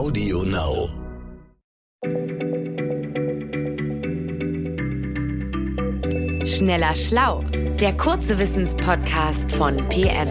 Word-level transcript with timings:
Audio 0.00 0.42
Now. 0.44 0.88
Schneller 6.46 6.96
Schlau, 6.96 7.44
der 7.78 7.94
kurze 7.98 8.38
Wissenspodcast 8.38 9.52
von 9.52 9.76
PM. 9.90 10.28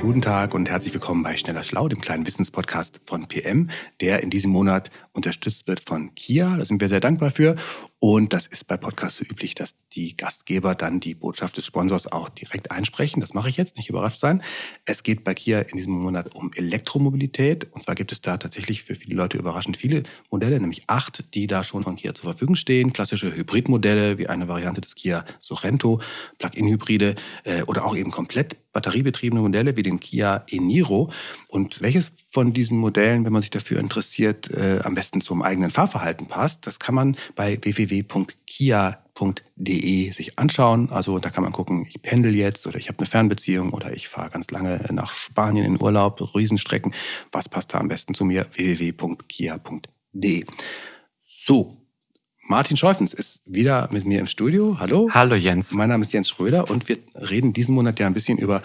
Guten 0.00 0.22
Tag 0.22 0.54
und 0.54 0.68
herzlich 0.68 0.92
willkommen 0.92 1.22
bei 1.22 1.36
Schneller 1.36 1.62
Schlau, 1.62 1.86
dem 1.86 2.00
kleinen 2.00 2.26
Wissenspodcast 2.26 3.00
von 3.04 3.28
PM, 3.28 3.70
der 4.00 4.24
in 4.24 4.30
diesem 4.30 4.50
Monat 4.50 4.90
unterstützt 5.12 5.68
wird 5.68 5.78
von 5.78 6.16
Kia. 6.16 6.56
Da 6.56 6.64
sind 6.64 6.80
wir 6.80 6.88
sehr 6.88 6.98
dankbar 6.98 7.30
für. 7.30 7.54
Und 8.02 8.32
das 8.32 8.46
ist 8.46 8.66
bei 8.66 8.78
Podcasts 8.78 9.18
so 9.18 9.24
üblich, 9.24 9.54
dass 9.54 9.74
die 9.92 10.16
Gastgeber 10.16 10.74
dann 10.74 11.00
die 11.00 11.14
Botschaft 11.14 11.58
des 11.58 11.66
Sponsors 11.66 12.10
auch 12.10 12.30
direkt 12.30 12.70
einsprechen. 12.70 13.20
Das 13.20 13.34
mache 13.34 13.50
ich 13.50 13.58
jetzt, 13.58 13.76
nicht 13.76 13.90
überrascht 13.90 14.18
sein. 14.18 14.42
Es 14.86 15.02
geht 15.02 15.22
bei 15.22 15.34
Kia 15.34 15.60
in 15.60 15.76
diesem 15.76 15.92
Monat 15.92 16.34
um 16.34 16.50
Elektromobilität. 16.54 17.70
Und 17.72 17.82
zwar 17.82 17.94
gibt 17.94 18.10
es 18.10 18.22
da 18.22 18.38
tatsächlich 18.38 18.84
für 18.84 18.94
viele 18.94 19.16
Leute 19.16 19.36
überraschend 19.36 19.76
viele 19.76 20.04
Modelle, 20.30 20.58
nämlich 20.58 20.84
acht, 20.86 21.34
die 21.34 21.46
da 21.46 21.62
schon 21.62 21.82
von 21.82 21.96
Kia 21.96 22.14
zur 22.14 22.30
Verfügung 22.30 22.56
stehen. 22.56 22.94
Klassische 22.94 23.36
Hybridmodelle 23.36 24.16
wie 24.16 24.28
eine 24.28 24.48
Variante 24.48 24.80
des 24.80 24.94
Kia 24.94 25.26
Sorento, 25.38 26.00
Plug-in-Hybride 26.38 27.16
äh, 27.44 27.64
oder 27.64 27.84
auch 27.84 27.94
eben 27.94 28.10
komplett 28.10 28.56
batteriebetriebene 28.72 29.42
Modelle 29.42 29.76
wie 29.76 29.82
den 29.82 30.00
Kia 30.00 30.46
e-Niro. 30.48 31.12
Und 31.48 31.82
welches 31.82 32.12
von 32.30 32.52
diesen 32.52 32.78
Modellen, 32.78 33.24
wenn 33.24 33.32
man 33.32 33.42
sich 33.42 33.50
dafür 33.50 33.80
interessiert, 33.80 34.48
äh, 34.52 34.78
am 34.84 34.94
besten 34.94 35.20
zum 35.20 35.42
eigenen 35.42 35.72
Fahrverhalten 35.72 36.28
passt, 36.28 36.64
das 36.66 36.78
kann 36.78 36.94
man 36.94 37.16
bei 37.34 37.58
www.kia.de 37.60 39.00
sich 40.12 40.38
anschauen. 40.38 40.90
Also 40.90 41.18
da 41.18 41.30
kann 41.30 41.42
man 41.42 41.50
gucken, 41.52 41.84
ich 41.88 42.00
pendel 42.00 42.36
jetzt 42.36 42.68
oder 42.68 42.78
ich 42.78 42.88
habe 42.88 42.98
eine 42.98 43.08
Fernbeziehung 43.08 43.72
oder 43.72 43.92
ich 43.92 44.08
fahre 44.08 44.30
ganz 44.30 44.48
lange 44.52 44.86
nach 44.92 45.10
Spanien 45.12 45.66
in 45.66 45.82
Urlaub, 45.82 46.20
Riesenstrecken. 46.34 46.94
Was 47.32 47.48
passt 47.48 47.74
da 47.74 47.78
am 47.78 47.88
besten 47.88 48.14
zu 48.14 48.24
mir? 48.24 48.46
www.kia.de. 48.54 50.44
So, 51.24 51.80
Martin 52.50 52.76
Scheufens 52.76 53.12
ist 53.12 53.40
wieder 53.44 53.88
mit 53.92 54.04
mir 54.04 54.18
im 54.18 54.26
Studio. 54.26 54.76
Hallo. 54.80 55.08
Hallo 55.12 55.36
Jens. 55.36 55.72
Mein 55.72 55.88
Name 55.88 56.04
ist 56.04 56.12
Jens 56.12 56.28
Schröder 56.28 56.68
und 56.68 56.88
wir 56.88 56.98
reden 57.14 57.52
diesen 57.52 57.76
Monat 57.76 58.00
ja 58.00 58.08
ein 58.08 58.12
bisschen 58.12 58.38
über 58.38 58.60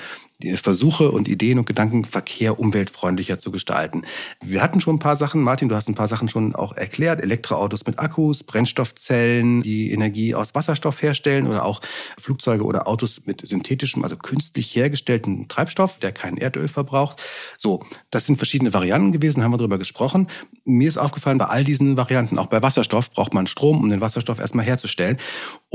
Versuche 0.56 1.12
und 1.12 1.30
Ideen 1.30 1.60
und 1.60 1.66
Gedanken, 1.66 2.04
Verkehr 2.04 2.60
umweltfreundlicher 2.60 3.40
zu 3.40 3.52
gestalten. 3.52 4.04
Wir 4.44 4.62
hatten 4.62 4.82
schon 4.82 4.98
ein 4.98 5.00
paar 5.00 5.16
Sachen, 5.16 5.42
Martin, 5.42 5.70
du 5.70 5.76
hast 5.76 5.88
ein 5.88 5.96
paar 5.96 6.10
Sachen 6.10 6.28
schon 6.28 6.54
auch 6.54 6.74
erklärt. 6.74 7.24
Elektroautos 7.24 7.86
mit 7.86 8.00
Akkus, 8.00 8.44
Brennstoffzellen, 8.44 9.62
die 9.62 9.92
Energie 9.92 10.36
aus 10.36 10.54
Wasserstoff 10.54 11.02
herstellen 11.02 11.48
oder 11.48 11.64
auch 11.64 11.80
Flugzeuge 12.20 12.66
oder 12.66 12.88
Autos 12.88 13.22
mit 13.26 13.48
synthetischem, 13.48 14.04
also 14.04 14.18
künstlich 14.18 14.76
hergestellten 14.76 15.48
Treibstoff, 15.48 16.00
der 16.00 16.12
kein 16.12 16.36
Erdöl 16.36 16.68
verbraucht. 16.68 17.22
So, 17.58 17.84
das 18.12 18.26
sind 18.26 18.36
verschiedene 18.38 18.74
Varianten 18.74 19.14
gewesen, 19.14 19.42
haben 19.42 19.52
wir 19.52 19.58
darüber 19.58 19.78
gesprochen. 19.78 20.28
Mir 20.66 20.90
ist 20.90 20.98
aufgefallen, 20.98 21.38
bei 21.38 21.46
all 21.46 21.64
diesen 21.64 21.96
Varianten, 21.96 22.40
auch 22.40 22.48
bei 22.48 22.62
Wasserstoff, 22.62 23.10
braucht 23.10 23.34
man 23.34 23.48
Strom, 23.48 23.80
um 23.82 23.90
den 23.90 24.02
Wasserstoff 24.02 24.40
erstmal 24.40 24.66
herzustellen. 24.66 25.18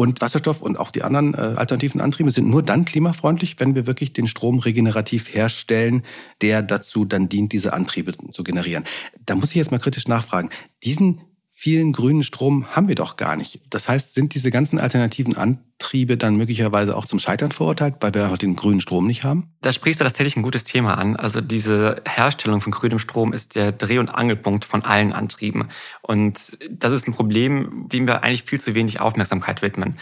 Und 0.01 0.23
Wasserstoff 0.23 0.63
und 0.63 0.79
auch 0.79 0.93
die 0.93 1.03
anderen 1.03 1.35
äh, 1.35 1.57
alternativen 1.59 2.01
Antriebe 2.01 2.31
sind 2.31 2.49
nur 2.49 2.63
dann 2.63 2.87
klimafreundlich, 2.87 3.61
wenn 3.61 3.75
wir 3.75 3.87
wirklich 3.87 4.15
den 4.15 4.29
Strom 4.29 4.59
regenerativ 4.59 5.35
herstellen, 5.35 6.05
der 6.41 6.63
dazu 6.63 7.05
dann 7.05 7.29
dient, 7.29 7.53
diese 7.53 7.75
Antriebe 7.75 8.15
zu 8.31 8.43
generieren. 8.43 8.85
Da 9.27 9.35
muss 9.35 9.51
ich 9.51 9.57
jetzt 9.57 9.73
mal 9.73 9.79
kritisch 9.79 10.09
nachfragen. 10.09 10.49
Diesen 10.85 11.21
vielen 11.53 11.93
grünen 11.93 12.23
Strom 12.23 12.69
haben 12.69 12.89
wir 12.89 12.95
doch 12.95 13.17
gar 13.17 13.37
nicht. 13.37 13.61
Das 13.69 13.89
heißt, 13.89 14.15
sind 14.15 14.35
diese 14.35 14.51
ganzen 14.51 14.79
alternativen 14.79 15.37
Antriebe 15.37 15.70
dann 16.17 16.37
möglicherweise 16.37 16.97
auch 16.97 17.07
zum 17.07 17.19
Scheitern 17.19 17.53
verurteilt, 17.53 17.97
weil 18.01 18.15
wir 18.15 18.25
einfach 18.25 18.39
den 18.39 18.57
grünen 18.57 18.81
Strom 18.81 19.07
nicht 19.07 19.25
haben? 19.25 19.51
Da 19.63 19.73
sprichst 19.73 20.01
du 20.01 20.05
tatsächlich 20.05 20.37
ein 20.37 20.43
gutes 20.43 20.65
Thema 20.65 20.99
an. 20.99 21.17
Also 21.17 21.41
diese 21.41 22.03
Herstellung 22.07 22.61
von 22.61 22.73
grünem 22.73 22.99
Strom 22.99 23.33
ist 23.33 23.55
der 23.55 23.73
Dreh- 23.73 23.99
und 23.99 24.09
Angelpunkt 24.09 24.65
von 24.65 24.85
allen 24.85 25.13
Antrieben. 25.13 25.69
Und 26.03 26.59
das 26.71 26.93
ist 26.93 27.09
ein 27.09 27.15
Problem, 27.15 27.87
dem 27.89 28.07
wir 28.07 28.23
eigentlich 28.23 28.45
viel 28.45 28.61
zu 28.61 28.75
wenig 28.75 29.01
Aufmerksamkeit 29.01 29.63
widmen 29.63 29.99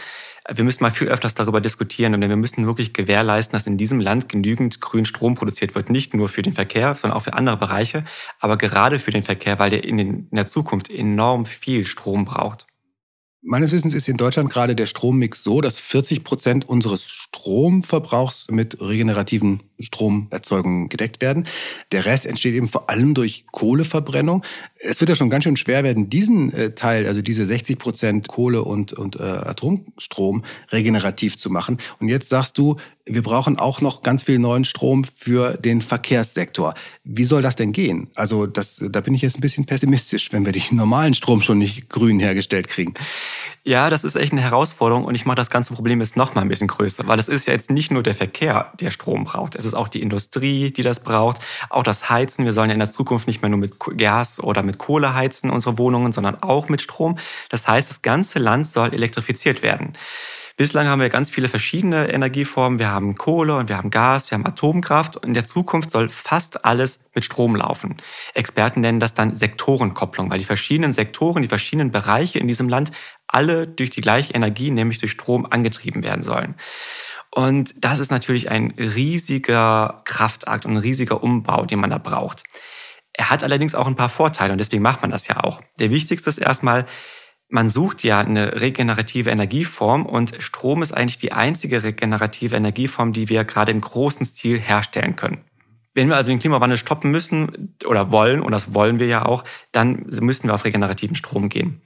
wir 0.51 0.63
müssen 0.63 0.83
mal 0.83 0.91
viel 0.91 1.07
öfters 1.07 1.35
darüber 1.35 1.61
diskutieren 1.61 2.13
und 2.13 2.21
wir 2.21 2.35
müssen 2.35 2.65
wirklich 2.65 2.93
gewährleisten, 2.93 3.53
dass 3.53 3.67
in 3.67 3.77
diesem 3.77 3.99
Land 3.99 4.29
genügend 4.29 4.81
grün 4.81 5.05
Strom 5.05 5.35
produziert 5.35 5.75
wird. 5.75 5.89
Nicht 5.89 6.13
nur 6.13 6.27
für 6.27 6.41
den 6.41 6.53
Verkehr, 6.53 6.95
sondern 6.95 7.17
auch 7.17 7.23
für 7.23 7.33
andere 7.33 7.57
Bereiche, 7.57 8.03
aber 8.39 8.57
gerade 8.57 8.99
für 8.99 9.11
den 9.11 9.23
Verkehr, 9.23 9.59
weil 9.59 9.69
der 9.69 9.83
in, 9.83 9.97
den, 9.97 10.27
in 10.29 10.35
der 10.35 10.45
Zukunft 10.45 10.89
enorm 10.89 11.45
viel 11.45 11.85
Strom 11.85 12.25
braucht. 12.25 12.65
Meines 13.41 13.71
Wissens 13.71 13.93
ist 13.93 14.09
in 14.09 14.17
Deutschland 14.17 14.49
gerade 14.49 14.75
der 14.75 14.85
Strommix 14.85 15.43
so, 15.43 15.61
dass 15.61 15.77
40 15.77 16.25
Prozent 16.25 16.67
unseres 16.67 17.05
Stromverbrauchs 17.05 18.47
mit 18.51 18.81
regenerativen 18.81 19.61
Stromerzeugungen 19.79 20.89
gedeckt 20.89 21.21
werden. 21.21 21.47
Der 21.93 22.05
Rest 22.05 22.25
entsteht 22.25 22.53
eben 22.53 22.67
vor 22.67 22.89
allem 22.89 23.13
durch 23.13 23.45
Kohleverbrennung. 23.49 24.43
Es 24.75 24.99
wird 24.99 25.09
ja 25.09 25.15
schon 25.15 25.29
ganz 25.29 25.45
schön 25.45 25.55
schwer 25.55 25.85
werden, 25.85 26.09
diesen 26.09 26.51
äh, 26.51 26.75
Teil, 26.75 27.07
also 27.07 27.21
diese 27.21 27.45
60 27.45 27.79
Prozent 27.79 28.27
Kohle 28.27 28.65
und, 28.65 28.91
und 28.91 29.15
äh, 29.15 29.23
Atomstrom 29.23 30.43
regenerativ 30.73 31.37
zu 31.37 31.49
machen. 31.49 31.77
Und 32.01 32.09
jetzt 32.09 32.27
sagst 32.27 32.57
du, 32.57 32.75
wir 33.09 33.23
brauchen 33.23 33.57
auch 33.57 33.81
noch 33.81 34.03
ganz 34.03 34.23
viel 34.23 34.39
neuen 34.39 34.65
Strom 34.65 35.03
für 35.03 35.57
den 35.57 35.81
Verkehrssektor. 35.81 36.73
Wie 37.03 37.25
soll 37.25 37.41
das 37.41 37.55
denn 37.55 37.71
gehen? 37.71 38.09
Also 38.15 38.45
das, 38.45 38.81
da 38.89 39.01
bin 39.01 39.13
ich 39.13 39.21
jetzt 39.21 39.37
ein 39.37 39.41
bisschen 39.41 39.65
pessimistisch, 39.65 40.31
wenn 40.31 40.45
wir 40.45 40.51
den 40.51 40.61
normalen 40.71 41.13
Strom 41.13 41.41
schon 41.41 41.57
nicht 41.57 41.89
grün 41.89 42.19
hergestellt 42.19 42.67
kriegen. 42.67 42.93
Ja, 43.63 43.89
das 43.89 44.03
ist 44.03 44.15
echt 44.15 44.31
eine 44.31 44.41
Herausforderung 44.41 45.03
und 45.03 45.15
ich 45.15 45.25
mache 45.25 45.35
das 45.35 45.49
ganze 45.49 45.73
Problem 45.73 45.99
jetzt 45.99 46.15
noch 46.15 46.35
mal 46.35 46.41
ein 46.41 46.47
bisschen 46.47 46.67
größer, 46.67 47.07
weil 47.07 47.19
es 47.19 47.27
ist 47.27 47.47
ja 47.47 47.53
jetzt 47.53 47.69
nicht 47.69 47.91
nur 47.91 48.03
der 48.03 48.15
Verkehr, 48.15 48.71
der 48.79 48.91
Strom 48.91 49.25
braucht. 49.25 49.55
Es 49.55 49.65
ist 49.65 49.73
auch 49.73 49.87
die 49.87 50.01
Industrie, 50.01 50.71
die 50.71 50.83
das 50.83 51.01
braucht, 51.01 51.39
auch 51.69 51.83
das 51.83 52.09
Heizen. 52.09 52.45
Wir 52.45 52.53
sollen 52.53 52.69
ja 52.69 52.73
in 52.73 52.79
der 52.79 52.91
Zukunft 52.91 53.27
nicht 53.27 53.41
mehr 53.41 53.49
nur 53.49 53.59
mit 53.59 53.73
Gas 53.97 54.39
oder 54.39 54.63
mit 54.63 54.77
Kohle 54.77 55.13
heizen 55.13 55.49
unsere 55.49 55.77
Wohnungen, 55.77 56.13
sondern 56.13 56.41
auch 56.41 56.69
mit 56.69 56.81
Strom. 56.81 57.17
Das 57.49 57.67
heißt, 57.67 57.89
das 57.89 58.01
ganze 58.01 58.39
Land 58.39 58.67
soll 58.67 58.93
elektrifiziert 58.93 59.61
werden. 59.61 59.93
Bislang 60.59 60.89
haben 60.89 60.99
wir 60.99 61.07
ganz 61.07 61.29
viele 61.29 61.47
verschiedene 61.47 62.11
Energieformen. 62.11 62.79
Wir 62.79 62.91
haben 62.91 63.15
Kohle 63.15 63.55
und 63.55 63.69
wir 63.69 63.77
haben 63.77 63.91
Gas, 63.91 64.29
wir 64.29 64.37
haben 64.37 64.45
Atomkraft. 64.45 65.15
Und 65.15 65.29
in 65.29 65.33
der 65.33 65.45
Zukunft 65.45 65.89
soll 65.89 66.09
fast 66.09 66.65
alles 66.65 66.99
mit 67.15 67.23
Strom 67.23 67.55
laufen. 67.55 67.95
Experten 68.33 68.81
nennen 68.81 68.99
das 68.99 69.13
dann 69.13 69.37
Sektorenkopplung, 69.37 70.29
weil 70.29 70.39
die 70.39 70.43
verschiedenen 70.43 70.91
Sektoren, 70.91 71.43
die 71.43 71.47
verschiedenen 71.47 71.91
Bereiche 71.91 72.39
in 72.39 72.47
diesem 72.49 72.67
Land 72.67 72.91
alle 73.25 73.67
durch 73.67 73.89
die 73.89 74.01
gleiche 74.01 74.33
Energie, 74.33 74.69
nämlich 74.69 74.99
durch 74.99 75.13
Strom, 75.13 75.47
angetrieben 75.49 76.03
werden 76.03 76.25
sollen. 76.25 76.55
Und 77.31 77.73
das 77.77 77.99
ist 77.99 78.11
natürlich 78.11 78.51
ein 78.51 78.73
riesiger 78.77 80.01
Kraftakt 80.03 80.65
und 80.65 80.73
ein 80.73 80.77
riesiger 80.79 81.23
Umbau, 81.23 81.67
den 81.67 81.79
man 81.79 81.89
da 81.89 81.99
braucht. 81.99 82.43
Er 83.13 83.29
hat 83.29 83.45
allerdings 83.45 83.75
auch 83.75 83.87
ein 83.87 83.95
paar 83.95 84.09
Vorteile 84.09 84.51
und 84.51 84.57
deswegen 84.57 84.83
macht 84.83 85.03
man 85.03 85.11
das 85.11 85.25
ja 85.25 85.41
auch. 85.41 85.61
Der 85.79 85.89
wichtigste 85.89 86.29
ist 86.29 86.37
erstmal, 86.37 86.85
man 87.49 87.69
sucht 87.69 88.03
ja 88.03 88.19
eine 88.19 88.61
regenerative 88.61 89.31
Energieform 89.31 90.05
und 90.05 90.35
Strom 90.39 90.83
ist 90.83 90.91
eigentlich 90.91 91.17
die 91.17 91.31
einzige 91.31 91.83
regenerative 91.83 92.55
Energieform, 92.55 93.11
die 93.11 93.27
wir 93.27 93.43
gerade 93.43 93.71
im 93.71 93.81
großen 93.81 94.25
Stil 94.25 94.59
herstellen 94.59 95.15
können. 95.15 95.43
Wenn 95.95 96.07
wir 96.07 96.15
also 96.15 96.29
den 96.29 96.39
Klimawandel 96.39 96.77
stoppen 96.77 97.09
müssen 97.09 97.75
oder 97.85 98.11
wollen, 98.11 98.41
und 98.41 98.51
das 98.51 98.73
wollen 98.73 98.99
wir 98.99 99.07
ja 99.07 99.25
auch, 99.25 99.43
dann 99.71 100.05
müssen 100.21 100.47
wir 100.47 100.53
auf 100.53 100.63
regenerativen 100.63 101.15
Strom 101.15 101.49
gehen. 101.49 101.81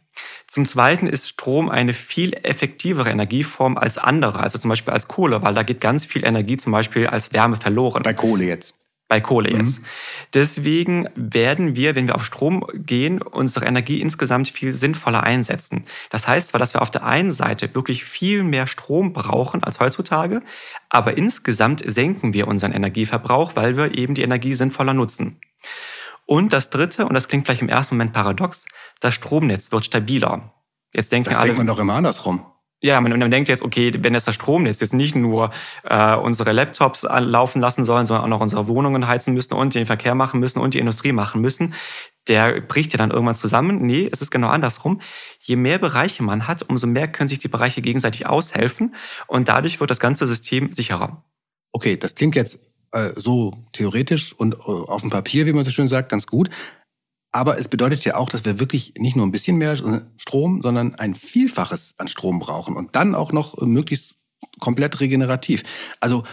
Zum 0.48 0.66
Zweiten 0.66 1.08
ist 1.08 1.30
Strom 1.30 1.70
eine 1.70 1.94
viel 1.94 2.34
effektivere 2.44 3.10
Energieform 3.10 3.78
als 3.78 3.98
andere, 3.98 4.42
also 4.42 4.60
zum 4.60 4.70
Beispiel 4.70 4.94
als 4.94 5.08
Kohle, 5.08 5.42
weil 5.42 5.54
da 5.56 5.64
geht 5.64 5.82
ganz 5.82 6.06
viel 6.06 6.28
Energie 6.28 6.58
zum 6.58 6.74
Beispiel 6.74 7.08
als 7.08 7.34
Wärme 7.34 7.56
verloren. 7.56 8.04
Bei 8.04 8.14
Kohle 8.14 8.44
jetzt. 8.44 8.76
Bei 9.10 9.22
Kohle 9.22 9.52
jetzt. 9.52 9.80
Mhm. 9.80 9.86
Deswegen 10.34 11.10
werden 11.16 11.76
wir, 11.76 11.96
wenn 11.96 12.08
wir 12.08 12.16
auf 12.16 12.26
Strom 12.26 12.66
gehen, 12.74 13.22
unsere 13.22 13.66
Energie 13.66 14.02
insgesamt 14.02 14.50
viel 14.50 14.74
sinnvoller 14.74 15.24
einsetzen. 15.24 15.86
Das 16.10 16.28
heißt 16.28 16.48
zwar, 16.50 16.60
dass 16.60 16.74
wir 16.74 16.82
auf 16.82 16.90
der 16.90 17.04
einen 17.04 17.32
Seite 17.32 17.76
wirklich 17.76 18.06
viel 18.06 18.44
mehr 18.44 18.66
Strom 18.66 19.14
brauchen 19.14 19.64
als 19.64 19.80
heutzutage, 19.80 20.42
aber 20.90 21.18
insgesamt 21.18 21.84
senken 21.86 22.34
wir 22.34 22.48
unseren 22.48 22.72
Energieverbrauch, 22.72 23.56
weil 23.56 23.78
wir 23.78 23.96
eben 23.96 24.16
die 24.16 24.24
Energie 24.24 24.56
sinnvoller 24.56 24.94
nutzen. 24.94 25.40
Und 26.26 26.54
das 26.54 26.70
Dritte, 26.70 27.06
und 27.06 27.14
das 27.14 27.28
klingt 27.28 27.46
vielleicht 27.46 27.62
im 27.62 27.70
ersten 27.70 27.96
Moment 27.96 28.14
paradox, 28.14 28.66
das 29.00 29.14
Stromnetz 29.14 29.72
wird 29.72 29.86
stabiler. 29.86 30.54
Jetzt 30.94 31.12
denken 31.12 31.30
das 31.30 31.38
alle, 31.38 31.48
denkt 31.48 31.58
man 31.58 31.68
doch 31.68 31.80
immer 31.80 31.96
andersrum. 31.96 32.46
Ja, 32.86 33.00
man, 33.00 33.18
man 33.18 33.32
denkt 33.32 33.48
jetzt, 33.48 33.64
okay, 33.64 33.94
wenn 34.00 34.14
jetzt 34.14 34.28
das 34.28 34.36
Stromnetz 34.36 34.82
jetzt 34.82 34.94
nicht 34.94 35.16
nur 35.16 35.52
äh, 35.84 36.16
unsere 36.18 36.52
Laptops 36.52 37.04
laufen 37.04 37.62
lassen 37.62 37.86
sollen, 37.86 38.06
sondern 38.06 38.26
auch 38.26 38.30
noch 38.30 38.42
unsere 38.42 38.68
Wohnungen 38.68 39.08
heizen 39.08 39.34
müssen 39.34 39.54
und 39.54 39.74
den 39.74 39.86
Verkehr 39.86 40.16
machen 40.16 40.42
müssen 40.42 40.60
und 40.60 40.74
die 40.74 40.80
Industrie 40.80 41.14
machen 41.14 41.40
müssen, 41.40 41.76
der 42.28 42.60
bricht 42.60 42.92
ja 42.92 42.98
dann 42.98 43.10
irgendwann 43.10 43.36
zusammen. 43.36 43.78
Nee, 43.86 44.10
es 44.12 44.22
ist 44.22 44.32
genau 44.32 44.50
andersrum. 44.50 45.00
Je 45.40 45.56
mehr 45.56 45.78
Bereiche 45.78 46.24
man 46.24 46.46
hat, 46.46 46.64
umso 46.64 46.86
mehr 46.86 47.08
können 47.08 47.30
sich 47.30 47.40
die 47.40 47.48
Bereiche 47.48 47.82
gegenseitig 47.82 48.28
aushelfen 48.28 48.96
und 49.28 49.48
dadurch 49.48 49.80
wird 49.80 49.90
das 49.90 50.02
ganze 50.02 50.28
System 50.28 50.74
sicherer. 50.74 51.24
Okay, 51.72 51.96
das 51.96 52.16
klingt 52.16 52.36
jetzt 52.36 52.60
äh, 52.92 53.12
so 53.16 53.54
theoretisch 53.72 54.34
und 54.34 54.56
äh, 54.56 54.58
auf 54.58 55.00
dem 55.00 55.10
Papier, 55.10 55.46
wie 55.46 55.54
man 55.54 55.64
so 55.64 55.72
schön 55.72 55.88
sagt, 55.88 56.10
ganz 56.10 56.28
gut. 56.28 56.50
Aber 57.34 57.60
es 57.60 57.68
bedeutet 57.68 58.06
ja 58.06 58.16
auch, 58.16 58.30
dass 58.30 58.46
wir 58.46 58.60
wirklich 58.60 58.94
nicht 58.98 59.16
nur 59.16 59.26
ein 59.26 59.32
bisschen 59.32 59.58
mehr 59.58 59.76
Strom, 60.18 60.62
sondern 60.62 60.96
ein 60.96 61.16
Vielfaches 61.16 61.96
an 61.98 62.08
Strom 62.08 62.40
brauchen 62.40 62.76
und 62.76 62.96
dann 62.96 63.16
auch 63.16 63.32
noch 63.32 63.60
möglichst 63.62 64.16
komplett 64.60 65.00
regenerativ. 65.00 65.64
Also 66.00 66.24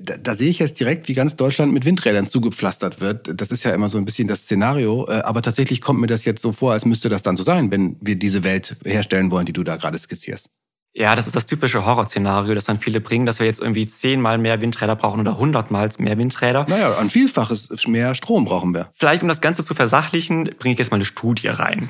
da, 0.00 0.16
da 0.16 0.34
sehe 0.34 0.48
ich 0.48 0.58
jetzt 0.58 0.80
direkt, 0.80 1.08
wie 1.08 1.14
ganz 1.14 1.36
Deutschland 1.36 1.72
mit 1.72 1.84
Windrädern 1.84 2.30
zugepflastert 2.30 3.00
wird. 3.00 3.40
Das 3.40 3.50
ist 3.50 3.62
ja 3.62 3.74
immer 3.74 3.90
so 3.90 3.98
ein 3.98 4.06
bisschen 4.06 4.26
das 4.26 4.40
Szenario. 4.40 5.06
Äh, 5.06 5.20
aber 5.20 5.42
tatsächlich 5.42 5.82
kommt 5.82 6.00
mir 6.00 6.06
das 6.06 6.24
jetzt 6.24 6.40
so 6.40 6.52
vor, 6.52 6.72
als 6.72 6.86
müsste 6.86 7.10
das 7.10 7.22
dann 7.22 7.36
so 7.36 7.42
sein, 7.42 7.70
wenn 7.70 7.96
wir 8.00 8.16
diese 8.16 8.42
Welt 8.42 8.76
herstellen 8.84 9.30
wollen, 9.30 9.46
die 9.46 9.52
du 9.52 9.64
da 9.64 9.76
gerade 9.76 9.98
skizzierst. 9.98 10.48
Ja, 10.98 11.14
das 11.14 11.28
ist 11.28 11.36
das 11.36 11.46
typische 11.46 11.86
Horrorszenario, 11.86 12.56
das 12.56 12.64
dann 12.64 12.80
viele 12.80 13.00
bringen, 13.00 13.24
dass 13.24 13.38
wir 13.38 13.46
jetzt 13.46 13.60
irgendwie 13.60 13.86
zehnmal 13.86 14.36
mehr 14.36 14.60
Windräder 14.60 14.96
brauchen 14.96 15.20
oder 15.20 15.38
hundertmal 15.38 15.88
mehr 15.98 16.18
Windräder. 16.18 16.66
Naja, 16.68 16.98
ein 16.98 17.08
Vielfaches 17.08 17.86
mehr 17.86 18.16
Strom 18.16 18.44
brauchen 18.44 18.74
wir. 18.74 18.88
Vielleicht, 18.96 19.22
um 19.22 19.28
das 19.28 19.40
Ganze 19.40 19.62
zu 19.62 19.74
versachlichen, 19.74 20.50
bringe 20.58 20.72
ich 20.72 20.78
jetzt 20.80 20.90
mal 20.90 20.96
eine 20.96 21.04
Studie 21.04 21.46
rein. 21.46 21.88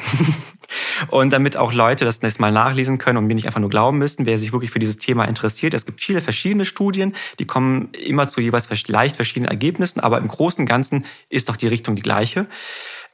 und 1.09 1.33
damit 1.33 1.57
auch 1.57 1.73
Leute 1.73 2.05
das 2.05 2.21
nächste 2.21 2.43
Mal 2.43 2.53
nachlesen 2.53 2.99
können 2.99 3.17
und 3.17 3.27
mir 3.27 3.35
nicht 3.35 3.47
einfach 3.47 3.61
nur 3.61 3.71
glauben 3.71 3.97
müssen, 3.97 4.27
wer 4.27 4.37
sich 4.37 4.53
wirklich 4.53 4.71
für 4.71 4.79
dieses 4.79 4.99
Thema 4.99 5.25
interessiert. 5.25 5.73
Es 5.73 5.87
gibt 5.87 6.03
viele 6.03 6.21
verschiedene 6.21 6.67
Studien, 6.67 7.15
die 7.39 7.47
kommen 7.47 7.89
immer 7.95 8.29
zu 8.29 8.43
jeweils 8.43 8.69
leicht 8.89 9.17
verschiedenen 9.17 9.49
Ergebnissen, 9.49 10.01
aber 10.01 10.19
im 10.19 10.29
Großen 10.29 10.61
und 10.61 10.67
Ganzen 10.67 11.07
ist 11.31 11.49
doch 11.49 11.57
die 11.57 11.69
Richtung 11.69 11.97
die 11.97 12.03
gleiche. 12.03 12.47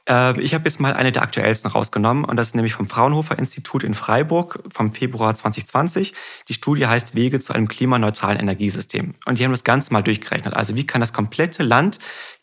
Ähm, 0.07 0.39
ich 0.39 0.53
habe 0.53 0.65
jetzt 0.65 0.79
mal 0.79 0.93
eine 0.93 1.11
der 1.11 1.23
aktuellsten 1.23 1.69
rausgenommen 1.69 2.25
und 2.25 2.37
das 2.37 2.47
ist 2.47 2.55
nämlich 2.55 2.73
vom 2.73 2.87
Fraunhofer 2.87 3.37
Institut 3.37 3.83
in 3.83 3.93
Freiburg 3.93 4.63
vom 4.71 4.93
Februar 4.93 5.33
2020. 5.33 6.13
Die 6.47 6.53
Studie 6.53 6.87
heißt 6.87 7.15
Wege 7.15 7.39
zu 7.39 7.53
einem 7.53 7.67
klimaneutralen 7.67 8.39
Energiesystem. 8.39 9.15
Und 9.25 9.39
die 9.39 9.43
haben 9.43 9.51
das 9.51 9.63
Ganze 9.63 9.93
mal 9.93 10.03
durchgerechnet. 10.03 10.53
Also 10.53 10.75
wie 10.75 10.85
kann 10.85 11.01
das 11.01 11.13
komplette 11.13 11.63
Land 11.63 11.99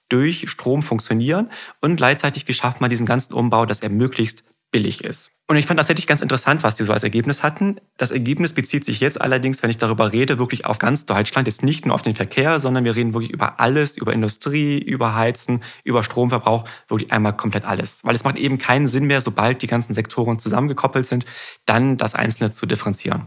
durch 0.09 0.51
Strom 0.51 0.83
funktionieren 0.83 1.51
und 1.81 1.97
gleichzeitig 1.97 2.47
wie 2.47 2.53
schafft 2.53 2.81
man 2.81 2.91
diesen 2.91 3.07
ganzen 3.07 3.33
Umbau, 3.33 3.65
dass 3.65 3.81
er 3.81 3.89
möglichst 3.89 4.45
billig 4.73 5.05
ist. 5.05 5.31
Und 5.47 5.59
ich 5.59 5.67
fand 5.67 5.79
das 5.79 5.87
tatsächlich 5.87 6.07
ganz 6.07 6.23
interessant, 6.23 6.63
was 6.63 6.77
die 6.77 6.85
so 6.85 6.93
als 6.95 7.03
Ergebnis 7.03 7.43
hatten. 7.43 7.77
Das 7.99 8.11
Ergebnis 8.11 8.55
bezieht 8.55 8.87
sich 8.87 9.01
jetzt 9.01 9.21
allerdings, 9.21 9.63
wenn 9.63 9.69
ich 9.71 9.77
darüber 9.77 10.11
rede, 10.11 10.39
wirklich 10.39 10.65
auf 10.65 10.79
ganz 10.79 11.05
Deutschland, 11.05 11.47
jetzt 11.47 11.63
nicht 11.63 11.85
nur 11.85 11.95
auf 11.95 12.01
den 12.01 12.15
Verkehr, 12.15 12.59
sondern 12.59 12.85
wir 12.85 12.97
reden 12.97 13.13
wirklich 13.13 13.33
über 13.33 13.61
alles, 13.61 13.99
über 13.99 14.15
Industrie, 14.15 14.79
über 14.79 15.15
Heizen, 15.15 15.63
über 15.85 16.03
Stromverbrauch, 16.03 16.65
wirklich 16.89 17.13
einmal 17.13 17.37
komplett 17.37 17.67
alles. 17.67 18.01
Weil 18.03 18.15
es 18.15 18.25
macht 18.25 18.37
eben 18.37 18.57
keinen 18.57 18.87
Sinn 18.87 19.05
mehr, 19.05 19.21
sobald 19.21 19.61
die 19.61 19.67
ganzen 19.67 19.93
Sektoren 19.93 20.39
zusammengekoppelt 20.39 21.07
sind, 21.07 21.27
dann 21.67 21.99
das 21.99 22.15
Einzelne 22.15 22.51
zu 22.51 22.65
differenzieren. 22.65 23.27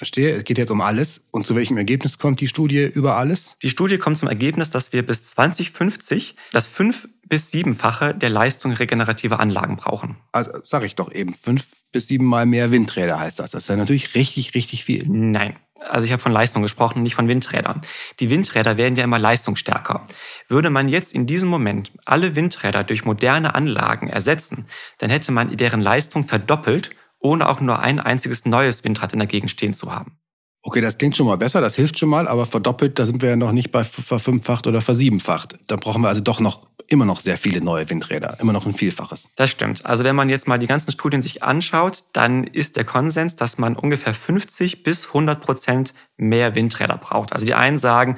Verstehe, 0.00 0.30
es 0.30 0.44
geht 0.44 0.56
jetzt 0.56 0.70
um 0.70 0.80
alles. 0.80 1.20
Und 1.30 1.44
zu 1.44 1.54
welchem 1.54 1.76
Ergebnis 1.76 2.16
kommt 2.16 2.40
die 2.40 2.48
Studie 2.48 2.86
über 2.86 3.18
alles? 3.18 3.54
Die 3.62 3.68
Studie 3.68 3.98
kommt 3.98 4.16
zum 4.16 4.28
Ergebnis, 4.28 4.70
dass 4.70 4.94
wir 4.94 5.04
bis 5.04 5.24
2050 5.24 6.36
das 6.52 6.66
fünf- 6.66 7.06
bis 7.28 7.50
siebenfache 7.50 8.14
der 8.14 8.30
Leistung 8.30 8.72
regenerativer 8.72 9.40
Anlagen 9.40 9.76
brauchen. 9.76 10.16
Also 10.32 10.52
sage 10.64 10.86
ich 10.86 10.94
doch 10.94 11.12
eben, 11.12 11.34
fünf 11.34 11.66
bis 11.92 12.06
siebenmal 12.06 12.46
mehr 12.46 12.70
Windräder 12.70 13.20
heißt 13.20 13.40
das. 13.40 13.50
Das 13.50 13.64
ist 13.64 13.68
ja 13.68 13.76
natürlich 13.76 14.14
richtig, 14.14 14.54
richtig 14.54 14.86
viel. 14.86 15.04
Nein. 15.06 15.56
Also 15.86 16.06
ich 16.06 16.12
habe 16.12 16.22
von 16.22 16.32
Leistung 16.32 16.62
gesprochen, 16.62 17.02
nicht 17.02 17.14
von 17.14 17.28
Windrädern. 17.28 17.82
Die 18.20 18.30
Windräder 18.30 18.78
werden 18.78 18.96
ja 18.96 19.04
immer 19.04 19.18
leistungsstärker. 19.18 20.06
Würde 20.48 20.70
man 20.70 20.88
jetzt 20.88 21.12
in 21.12 21.26
diesem 21.26 21.50
Moment 21.50 21.92
alle 22.06 22.36
Windräder 22.36 22.84
durch 22.84 23.04
moderne 23.04 23.54
Anlagen 23.54 24.08
ersetzen, 24.08 24.64
dann 24.96 25.10
hätte 25.10 25.30
man 25.30 25.54
deren 25.58 25.82
Leistung 25.82 26.26
verdoppelt 26.26 26.90
ohne 27.20 27.48
auch 27.48 27.60
nur 27.60 27.78
ein 27.78 28.00
einziges 28.00 28.44
neues 28.44 28.82
Windrad 28.82 29.12
in 29.12 29.20
der 29.20 29.28
Gegend 29.28 29.50
stehen 29.50 29.74
zu 29.74 29.92
haben. 29.92 30.18
Okay, 30.62 30.82
das 30.82 30.98
klingt 30.98 31.16
schon 31.16 31.26
mal 31.26 31.36
besser, 31.36 31.62
das 31.62 31.74
hilft 31.74 31.98
schon 31.98 32.10
mal, 32.10 32.28
aber 32.28 32.44
verdoppelt, 32.44 32.98
da 32.98 33.06
sind 33.06 33.22
wir 33.22 33.30
ja 33.30 33.36
noch 33.36 33.52
nicht 33.52 33.70
bei 33.70 33.82
verfünffacht 33.82 34.66
oder 34.66 34.82
versiebenfacht. 34.82 35.58
Da 35.68 35.76
brauchen 35.76 36.02
wir 36.02 36.08
also 36.08 36.20
doch 36.20 36.38
noch 36.38 36.66
immer 36.86 37.06
noch 37.06 37.20
sehr 37.20 37.38
viele 37.38 37.62
neue 37.62 37.88
Windräder, 37.88 38.36
immer 38.40 38.52
noch 38.52 38.66
ein 38.66 38.74
Vielfaches. 38.74 39.30
Das 39.36 39.48
stimmt. 39.48 39.86
Also 39.86 40.04
wenn 40.04 40.16
man 40.16 40.28
jetzt 40.28 40.48
mal 40.48 40.58
die 40.58 40.66
ganzen 40.66 40.92
Studien 40.92 41.22
sich 41.22 41.42
anschaut, 41.42 42.04
dann 42.12 42.44
ist 42.44 42.76
der 42.76 42.84
Konsens, 42.84 43.36
dass 43.36 43.56
man 43.56 43.76
ungefähr 43.76 44.12
50 44.12 44.82
bis 44.82 45.06
100 45.06 45.40
Prozent 45.40 45.94
mehr 46.16 46.54
Windräder 46.54 46.98
braucht. 46.98 47.32
Also 47.32 47.46
die 47.46 47.54
einen 47.54 47.78
sagen, 47.78 48.16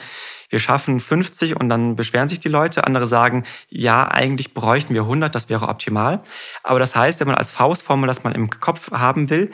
wir 0.52 0.58
schaffen 0.58 1.00
50 1.00 1.58
und 1.58 1.68
dann 1.68 1.96
beschweren 1.96 2.28
sich 2.28 2.38
die 2.38 2.48
Leute. 2.48 2.86
Andere 2.86 3.06
sagen, 3.06 3.44
ja, 3.68 4.06
eigentlich 4.06 4.54
bräuchten 4.54 4.94
wir 4.94 5.02
100, 5.02 5.34
das 5.34 5.48
wäre 5.48 5.68
optimal. 5.68 6.22
Aber 6.62 6.78
das 6.78 6.94
heißt, 6.94 7.20
wenn 7.20 7.26
man 7.26 7.36
als 7.36 7.50
Faustformel, 7.50 8.06
das 8.06 8.22
man 8.22 8.34
im 8.34 8.50
Kopf 8.50 8.90
haben 8.92 9.30
will, 9.30 9.50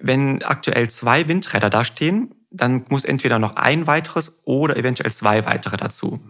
wenn 0.00 0.42
aktuell 0.42 0.88
zwei 0.88 1.26
Windräder 1.26 1.68
da 1.68 1.84
stehen, 1.84 2.34
dann 2.50 2.84
muss 2.88 3.04
entweder 3.04 3.38
noch 3.38 3.56
ein 3.56 3.86
weiteres 3.86 4.40
oder 4.44 4.76
eventuell 4.76 5.12
zwei 5.12 5.44
weitere 5.44 5.76
dazu. 5.76 6.20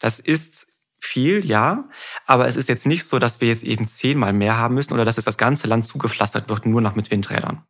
Das 0.00 0.20
ist 0.20 0.68
viel, 1.00 1.44
ja, 1.44 1.88
aber 2.26 2.46
es 2.46 2.56
ist 2.56 2.68
jetzt 2.68 2.86
nicht 2.86 3.04
so, 3.04 3.18
dass 3.18 3.40
wir 3.40 3.48
jetzt 3.48 3.64
eben 3.64 3.88
zehnmal 3.88 4.32
mehr 4.32 4.56
haben 4.56 4.74
müssen 4.74 4.92
oder 4.94 5.04
dass 5.04 5.16
jetzt 5.16 5.26
das 5.26 5.38
ganze 5.38 5.66
Land 5.66 5.86
zugepflastert 5.86 6.48
wird, 6.48 6.66
nur 6.66 6.80
noch 6.80 6.94
mit 6.94 7.10
Windrädern. 7.10 7.64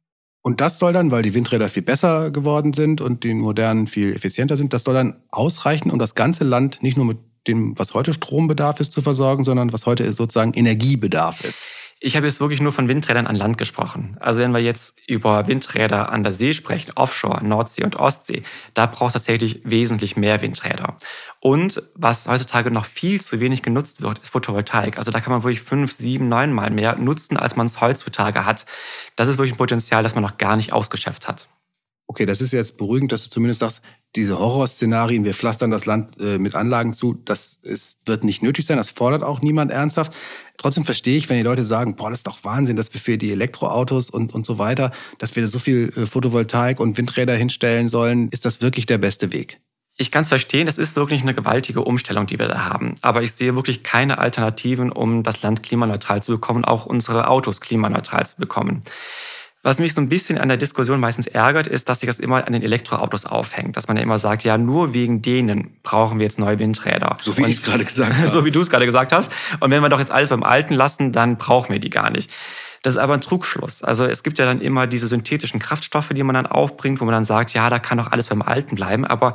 Und 0.46 0.60
das 0.60 0.78
soll 0.78 0.93
dann, 0.93 1.10
weil 1.10 1.22
die 1.22 1.34
Windräder 1.34 1.69
viel 1.69 1.82
besser 1.82 2.31
geworden 2.31 2.72
sind 2.72 3.00
und 3.00 3.25
die 3.25 3.34
modernen 3.34 3.88
viel 3.88 4.14
effizienter 4.14 4.56
sind, 4.56 4.72
das 4.72 4.84
soll 4.84 4.94
dann 4.94 5.16
ausreichen, 5.32 5.90
um 5.90 5.98
das 5.98 6.14
ganze 6.14 6.44
Land 6.44 6.84
nicht 6.84 6.96
nur 6.96 7.04
mit 7.04 7.19
dem, 7.48 7.76
was 7.76 7.94
heute 7.94 8.14
Strombedarf 8.14 8.78
ist, 8.78 8.93
zu 8.93 9.02
versorgen, 9.02 9.43
sondern 9.43 9.72
was 9.72 9.87
heute 9.87 10.12
sozusagen 10.12 10.54
Energiebedarf 10.54 11.43
ist. 11.44 11.64
Ich 11.98 12.14
habe 12.14 12.26
jetzt 12.26 12.40
wirklich 12.40 12.60
nur 12.60 12.72
von 12.72 12.88
Windrädern 12.88 13.26
an 13.26 13.37
Land 13.37 13.56
gesprochen. 13.56 14.19
Also 14.20 14.40
wenn 14.40 14.52
wir 14.52 14.60
jetzt 14.60 14.98
über 15.06 15.46
Windräder 15.48 16.12
an 16.12 16.22
der 16.22 16.34
See 16.34 16.52
sprechen, 16.52 16.93
Offshore, 16.94 17.43
Nordsee 17.43 17.84
und 17.84 17.96
Ostsee, 17.96 18.43
da 18.75 18.84
braucht 18.84 19.08
es 19.08 19.12
tatsächlich 19.14 19.62
wesentlich 19.64 20.14
mehr 20.14 20.43
Windräder. 20.43 20.98
Und 21.40 21.82
was 21.94 22.28
heutzutage 22.28 22.70
noch 22.70 22.84
viel 22.84 23.22
zu 23.22 23.40
wenig 23.40 23.62
genutzt 23.62 24.02
wird, 24.02 24.19
ist 24.19 24.28
Photovoltaik. 24.28 24.98
Also 24.98 25.10
da 25.10 25.20
kann 25.20 25.32
man 25.32 25.43
wirklich 25.43 25.62
fünf, 25.62 25.94
sieben, 25.94 26.28
neun 26.28 26.52
Mal 26.52 26.70
mehr 26.70 26.96
nutzen, 26.96 27.38
als 27.38 27.56
man 27.56 27.64
es 27.64 27.81
heutzutage 27.81 28.44
hat. 28.44 28.66
Das 29.16 29.28
ist 29.28 29.38
wirklich 29.38 29.54
ein 29.54 29.58
Potenzial, 29.58 30.02
das 30.02 30.14
man 30.14 30.22
noch 30.22 30.37
gar 30.37 30.56
nicht 30.56 30.75
ausgeschöpft 30.75 31.26
hat. 31.26 31.48
Okay, 32.08 32.26
das 32.26 32.43
ist 32.43 32.52
jetzt 32.52 32.76
beruhigend, 32.76 33.10
dass 33.10 33.25
du 33.25 33.31
zumindest 33.31 33.60
sagst, 33.60 33.82
diese 34.16 34.38
Horrorszenarien, 34.38 35.24
wir 35.24 35.34
pflastern 35.34 35.70
das 35.70 35.86
Land 35.86 36.20
äh, 36.20 36.38
mit 36.38 36.54
Anlagen 36.54 36.94
zu, 36.94 37.14
das 37.24 37.60
ist, 37.62 37.98
wird 38.06 38.24
nicht 38.24 38.42
nötig 38.42 38.66
sein, 38.66 38.78
das 38.78 38.90
fordert 38.90 39.22
auch 39.22 39.40
niemand 39.40 39.70
ernsthaft. 39.70 40.14
Trotzdem 40.56 40.84
verstehe 40.84 41.16
ich, 41.16 41.28
wenn 41.28 41.36
die 41.36 41.42
Leute 41.42 41.64
sagen, 41.64 41.96
boah, 41.96 42.10
das 42.10 42.20
ist 42.20 42.26
doch 42.26 42.42
Wahnsinn, 42.42 42.76
dass 42.76 42.92
wir 42.94 43.00
für 43.00 43.18
die 43.18 43.30
Elektroautos 43.30 44.10
und, 44.10 44.34
und 44.34 44.46
so 44.46 44.58
weiter, 44.58 44.90
dass 45.18 45.36
wir 45.36 45.46
so 45.48 45.58
viel 45.58 45.92
äh, 45.96 46.06
Photovoltaik 46.06 46.80
und 46.80 46.96
Windräder 46.96 47.34
hinstellen 47.34 47.88
sollen. 47.88 48.28
Ist 48.30 48.44
das 48.44 48.62
wirklich 48.62 48.86
der 48.86 48.98
beste 48.98 49.32
Weg? 49.32 49.60
Ich 49.98 50.10
kann 50.10 50.22
es 50.22 50.28
verstehen, 50.28 50.69
es 50.69 50.76
ist 50.76 50.94
wirklich 50.94 51.22
eine 51.22 51.32
gewaltige 51.32 51.80
Umstellung, 51.82 52.26
die 52.26 52.38
wir 52.38 52.48
da 52.48 52.64
haben. 52.64 52.96
Aber 53.00 53.22
ich 53.22 53.32
sehe 53.32 53.54
wirklich 53.56 53.82
keine 53.82 54.19
Alternativen, 54.19 54.92
um 54.92 55.22
das 55.22 55.40
Land 55.42 55.62
klimaneutral 55.62 56.22
zu 56.22 56.32
bekommen, 56.32 56.66
auch 56.66 56.84
unsere 56.84 57.28
Autos 57.28 57.62
klimaneutral 57.62 58.26
zu 58.26 58.36
bekommen. 58.36 58.82
Was 59.66 59.80
mich 59.80 59.94
so 59.94 60.00
ein 60.00 60.08
bisschen 60.08 60.38
an 60.38 60.46
der 60.46 60.58
Diskussion 60.58 61.00
meistens 61.00 61.26
ärgert, 61.26 61.66
ist, 61.66 61.88
dass 61.88 61.98
sich 61.98 62.06
das 62.06 62.20
immer 62.20 62.46
an 62.46 62.52
den 62.52 62.62
Elektroautos 62.62 63.26
aufhängt. 63.26 63.76
Dass 63.76 63.88
man 63.88 63.96
ja 63.96 64.02
immer 64.04 64.20
sagt, 64.20 64.44
ja, 64.44 64.56
nur 64.56 64.94
wegen 64.94 65.22
denen 65.22 65.76
brauchen 65.82 66.20
wir 66.20 66.24
jetzt 66.24 66.38
neue 66.38 66.60
Windräder. 66.60 67.18
So 67.20 67.36
wie 67.36 67.42
ich 67.46 67.56
es 67.56 67.62
gerade 67.64 67.84
gesagt 67.84 68.14
habe. 68.16 68.28
so 68.28 68.44
wie 68.44 68.52
du 68.52 68.60
es 68.60 68.70
gerade 68.70 68.86
gesagt 68.86 69.12
hast. 69.12 69.32
Und 69.58 69.72
wenn 69.72 69.82
wir 69.82 69.88
doch 69.88 69.98
jetzt 69.98 70.12
alles 70.12 70.29
beim 70.29 70.44
Alten 70.44 70.72
lassen, 70.72 71.10
dann 71.10 71.36
brauchen 71.36 71.72
wir 71.72 71.81
die 71.81 71.91
gar 71.91 72.10
nicht. 72.10 72.31
Das 72.82 72.94
ist 72.94 72.98
aber 72.98 73.14
ein 73.14 73.20
Trugschluss. 73.20 73.82
Also 73.82 74.05
es 74.05 74.22
gibt 74.22 74.38
ja 74.38 74.44
dann 74.44 74.60
immer 74.60 74.86
diese 74.86 75.08
synthetischen 75.08 75.58
Kraftstoffe, 75.58 76.10
die 76.10 76.22
man 76.22 76.34
dann 76.34 76.46
aufbringt, 76.46 77.00
wo 77.00 77.05
man 77.05 77.14
dann 77.14 77.24
sagt, 77.24 77.52
ja, 77.52 77.69
da 77.69 77.81
kann 77.81 77.98
doch 77.98 78.12
alles 78.12 78.29
beim 78.29 78.43
Alten 78.43 78.76
bleiben. 78.76 79.05
Aber 79.05 79.34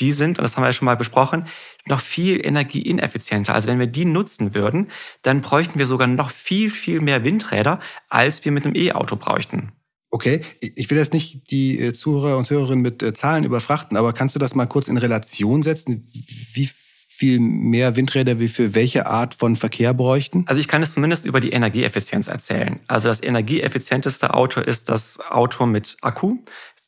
die 0.00 0.12
sind, 0.12 0.38
und 0.38 0.44
das 0.44 0.56
haben 0.56 0.62
wir 0.62 0.68
ja 0.68 0.72
schon 0.72 0.86
mal 0.86 0.96
besprochen, 0.96 1.46
noch 1.86 2.00
viel 2.00 2.44
energieineffizienter. 2.44 3.54
Also 3.54 3.68
wenn 3.68 3.78
wir 3.78 3.86
die 3.86 4.04
nutzen 4.04 4.54
würden, 4.54 4.90
dann 5.22 5.40
bräuchten 5.40 5.78
wir 5.78 5.86
sogar 5.86 6.06
noch 6.06 6.30
viel, 6.30 6.70
viel 6.70 7.00
mehr 7.00 7.24
Windräder, 7.24 7.80
als 8.08 8.44
wir 8.44 8.52
mit 8.52 8.64
einem 8.64 8.76
E-Auto 8.76 9.16
bräuchten. 9.16 9.72
Okay, 10.10 10.40
ich 10.60 10.90
will 10.90 10.96
jetzt 10.96 11.12
nicht 11.12 11.50
die 11.50 11.78
äh, 11.80 11.92
Zuhörer 11.92 12.38
und 12.38 12.46
Zuhörerinnen 12.46 12.80
mit 12.80 13.02
äh, 13.02 13.12
Zahlen 13.12 13.44
überfrachten, 13.44 13.96
aber 13.96 14.14
kannst 14.14 14.34
du 14.34 14.38
das 14.38 14.54
mal 14.54 14.66
kurz 14.66 14.88
in 14.88 14.96
Relation 14.96 15.62
setzen? 15.62 16.08
Wie 16.54 16.70
viel 17.18 17.40
mehr 17.40 17.96
Windräder 17.96 18.38
wir 18.38 18.48
für 18.48 18.74
welche 18.74 19.06
Art 19.06 19.34
von 19.34 19.56
Verkehr 19.56 19.92
bräuchten? 19.92 20.44
Also 20.46 20.60
ich 20.60 20.68
kann 20.68 20.82
es 20.82 20.94
zumindest 20.94 21.26
über 21.26 21.40
die 21.40 21.50
Energieeffizienz 21.50 22.26
erzählen. 22.28 22.80
Also 22.86 23.08
das 23.08 23.22
energieeffizienteste 23.22 24.32
Auto 24.32 24.60
ist 24.60 24.88
das 24.88 25.18
Auto 25.20 25.66
mit 25.66 25.96
Akku. 26.00 26.38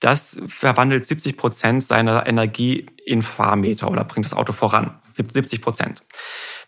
Das 0.00 0.40
verwandelt 0.48 1.06
70 1.06 1.36
Prozent 1.36 1.84
seiner 1.84 2.26
Energie 2.26 2.86
in 3.04 3.22
Fahrmeter 3.22 3.90
oder 3.90 4.04
bringt 4.04 4.24
das 4.24 4.32
Auto 4.32 4.52
voran. 4.52 4.98
70 5.12 5.60
Prozent. 5.60 6.02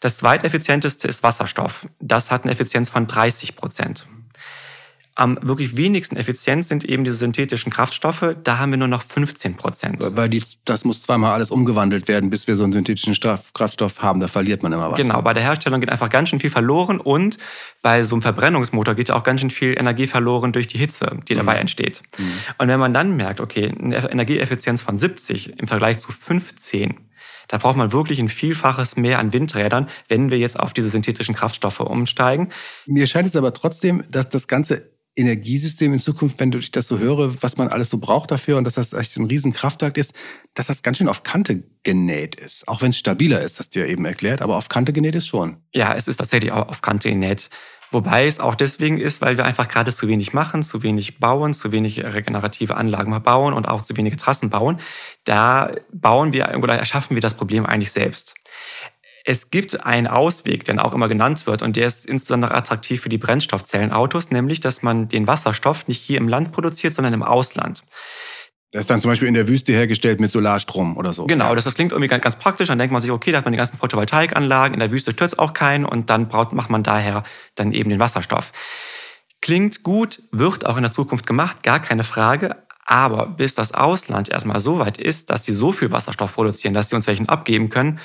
Das 0.00 0.18
zweiteffizienteste 0.18 1.08
ist 1.08 1.22
Wasserstoff. 1.22 1.86
Das 1.98 2.30
hat 2.30 2.44
eine 2.44 2.52
Effizienz 2.52 2.90
von 2.90 3.06
30 3.06 3.56
Prozent. 3.56 4.06
Am 5.14 5.38
wirklich 5.42 5.76
wenigsten 5.76 6.16
effizient 6.16 6.64
sind 6.64 6.84
eben 6.84 7.04
diese 7.04 7.16
synthetischen 7.16 7.70
Kraftstoffe. 7.70 8.34
Da 8.42 8.58
haben 8.58 8.70
wir 8.70 8.78
nur 8.78 8.88
noch 8.88 9.02
15 9.02 9.56
Prozent. 9.56 9.96
Weil 10.00 10.30
die, 10.30 10.42
das 10.64 10.86
muss 10.86 11.02
zweimal 11.02 11.34
alles 11.34 11.50
umgewandelt 11.50 12.08
werden, 12.08 12.30
bis 12.30 12.46
wir 12.46 12.56
so 12.56 12.64
einen 12.64 12.72
synthetischen 12.72 13.14
Kraftstoff 13.52 14.00
haben. 14.00 14.20
Da 14.20 14.28
verliert 14.28 14.62
man 14.62 14.72
immer 14.72 14.90
was. 14.90 14.98
Genau, 14.98 15.20
bei 15.20 15.34
der 15.34 15.42
Herstellung 15.42 15.80
geht 15.80 15.90
einfach 15.90 16.08
ganz 16.08 16.30
schön 16.30 16.40
viel 16.40 16.48
verloren 16.48 16.98
und 16.98 17.36
bei 17.82 18.04
so 18.04 18.14
einem 18.14 18.22
Verbrennungsmotor 18.22 18.94
geht 18.94 19.10
auch 19.10 19.22
ganz 19.22 19.40
schön 19.40 19.50
viel 19.50 19.78
Energie 19.78 20.06
verloren 20.06 20.52
durch 20.52 20.66
die 20.66 20.78
Hitze, 20.78 21.18
die 21.28 21.34
dabei 21.34 21.54
mhm. 21.54 21.60
entsteht. 21.60 22.02
Mhm. 22.16 22.32
Und 22.56 22.68
wenn 22.68 22.80
man 22.80 22.94
dann 22.94 23.14
merkt, 23.14 23.42
okay, 23.42 23.70
eine 23.78 24.10
Energieeffizienz 24.10 24.80
von 24.80 24.96
70 24.96 25.58
im 25.58 25.68
Vergleich 25.68 25.98
zu 25.98 26.10
15, 26.10 26.94
da 27.48 27.58
braucht 27.58 27.76
man 27.76 27.92
wirklich 27.92 28.18
ein 28.18 28.30
Vielfaches 28.30 28.96
mehr 28.96 29.18
an 29.18 29.34
Windrädern, 29.34 29.88
wenn 30.08 30.30
wir 30.30 30.38
jetzt 30.38 30.58
auf 30.58 30.72
diese 30.72 30.88
synthetischen 30.88 31.34
Kraftstoffe 31.34 31.80
umsteigen. 31.80 32.50
Mir 32.86 33.06
scheint 33.06 33.28
es 33.28 33.36
aber 33.36 33.52
trotzdem, 33.52 34.02
dass 34.10 34.30
das 34.30 34.46
Ganze 34.46 34.90
Energiesystem 35.14 35.92
in 35.92 35.98
Zukunft, 35.98 36.40
wenn 36.40 36.52
ich 36.52 36.70
das 36.70 36.86
so 36.86 36.98
höre, 36.98 37.42
was 37.42 37.56
man 37.56 37.68
alles 37.68 37.90
so 37.90 37.98
braucht 37.98 38.30
dafür 38.30 38.56
und 38.56 38.64
dass 38.64 38.74
das 38.74 38.92
echt 38.92 39.16
ein 39.16 39.26
riesen 39.26 39.52
Kraftakt 39.52 39.98
ist, 39.98 40.14
dass 40.54 40.68
das 40.68 40.82
ganz 40.82 40.98
schön 40.98 41.08
auf 41.08 41.22
Kante 41.22 41.64
genäht 41.82 42.36
ist. 42.36 42.66
Auch 42.66 42.80
wenn 42.80 42.90
es 42.90 42.98
stabiler 42.98 43.42
ist, 43.42 43.58
hast 43.58 43.74
du 43.74 43.80
ja 43.80 43.86
eben 43.86 44.04
erklärt, 44.06 44.40
aber 44.40 44.56
auf 44.56 44.68
Kante 44.68 44.92
genäht 44.92 45.14
ist 45.14 45.26
schon. 45.26 45.58
Ja, 45.72 45.94
es 45.94 46.08
ist 46.08 46.16
tatsächlich 46.16 46.52
auch 46.52 46.68
auf 46.68 46.80
Kante 46.80 47.10
genäht. 47.10 47.50
Wobei 47.90 48.26
es 48.26 48.40
auch 48.40 48.54
deswegen 48.54 48.98
ist, 48.98 49.20
weil 49.20 49.36
wir 49.36 49.44
einfach 49.44 49.68
gerade 49.68 49.92
zu 49.92 50.08
wenig 50.08 50.32
machen, 50.32 50.62
zu 50.62 50.82
wenig 50.82 51.18
bauen, 51.20 51.52
zu 51.52 51.72
wenig 51.72 52.02
regenerative 52.02 52.74
Anlagen 52.74 53.22
bauen 53.22 53.52
und 53.52 53.68
auch 53.68 53.82
zu 53.82 53.94
wenige 53.98 54.16
Trassen 54.16 54.48
bauen. 54.48 54.80
Da 55.24 55.72
bauen 55.92 56.32
wir 56.32 56.58
oder 56.58 56.74
erschaffen 56.74 57.14
wir 57.14 57.20
das 57.20 57.34
Problem 57.34 57.66
eigentlich 57.66 57.92
selbst. 57.92 58.34
Es 59.24 59.50
gibt 59.50 59.84
einen 59.84 60.06
Ausweg, 60.06 60.64
der 60.64 60.84
auch 60.84 60.94
immer 60.94 61.08
genannt 61.08 61.46
wird, 61.46 61.62
und 61.62 61.76
der 61.76 61.86
ist 61.86 62.06
insbesondere 62.06 62.54
attraktiv 62.54 63.02
für 63.02 63.08
die 63.08 63.18
Brennstoffzellenautos, 63.18 64.30
nämlich, 64.30 64.60
dass 64.60 64.82
man 64.82 65.08
den 65.08 65.26
Wasserstoff 65.26 65.86
nicht 65.86 66.00
hier 66.00 66.18
im 66.18 66.28
Land 66.28 66.52
produziert, 66.52 66.94
sondern 66.94 67.14
im 67.14 67.22
Ausland. 67.22 67.84
Das 68.72 68.84
ist 68.84 68.90
dann 68.90 69.02
zum 69.02 69.10
Beispiel 69.10 69.28
in 69.28 69.34
der 69.34 69.48
Wüste 69.48 69.72
hergestellt 69.72 70.18
mit 70.18 70.30
Solarstrom 70.30 70.96
oder 70.96 71.12
so. 71.12 71.26
Genau, 71.26 71.54
das, 71.54 71.64
das 71.64 71.74
klingt 71.74 71.92
irgendwie 71.92 72.08
ganz, 72.08 72.22
ganz 72.22 72.36
praktisch. 72.36 72.68
Dann 72.68 72.78
denkt 72.78 72.90
man 72.90 73.02
sich, 73.02 73.10
okay, 73.10 73.30
da 73.30 73.38
hat 73.38 73.44
man 73.44 73.52
die 73.52 73.58
ganzen 73.58 73.76
Photovoltaikanlagen, 73.76 74.72
in 74.72 74.80
der 74.80 74.90
Wüste 74.90 75.12
stört 75.12 75.32
es 75.32 75.38
auch 75.38 75.52
keinen 75.52 75.84
und 75.84 76.08
dann 76.08 76.28
braucht, 76.28 76.52
macht 76.54 76.70
man 76.70 76.82
daher 76.82 77.22
dann 77.54 77.72
eben 77.72 77.90
den 77.90 77.98
Wasserstoff. 77.98 78.50
Klingt 79.42 79.82
gut, 79.82 80.22
wird 80.32 80.64
auch 80.64 80.78
in 80.78 80.84
der 80.84 80.92
Zukunft 80.92 81.26
gemacht, 81.26 81.62
gar 81.62 81.80
keine 81.80 82.02
Frage. 82.02 82.56
Aber 82.86 83.26
bis 83.26 83.54
das 83.54 83.72
Ausland 83.72 84.30
erstmal 84.30 84.60
so 84.60 84.78
weit 84.78 84.96
ist, 84.96 85.28
dass 85.28 85.44
sie 85.44 85.52
so 85.52 85.72
viel 85.72 85.92
Wasserstoff 85.92 86.34
produzieren, 86.34 86.72
dass 86.72 86.88
sie 86.88 86.96
uns 86.96 87.06
welchen 87.06 87.28
abgeben 87.28 87.68
können, 87.68 88.00